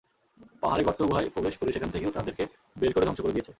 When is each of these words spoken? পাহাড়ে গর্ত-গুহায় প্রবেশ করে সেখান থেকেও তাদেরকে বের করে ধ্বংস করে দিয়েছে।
পাহাড়ে 0.61 0.83
গর্ত-গুহায় 0.83 1.29
প্রবেশ 1.29 1.55
করে 1.57 1.71
সেখান 1.71 1.89
থেকেও 1.89 2.11
তাদেরকে 2.11 2.43
বের 2.77 2.91
করে 2.93 3.05
ধ্বংস 3.05 3.21
করে 3.21 3.31
দিয়েছে। 3.31 3.49